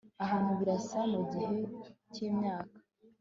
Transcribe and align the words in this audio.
ahantu, 0.23 0.51
birasa, 0.59 0.99
mugihe 1.11 1.49
cyimyaka 2.13 2.77